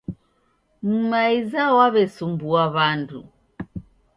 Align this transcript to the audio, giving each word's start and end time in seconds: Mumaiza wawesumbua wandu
Mumaiza 0.87 1.61
wawesumbua 1.77 2.63
wandu 2.75 3.19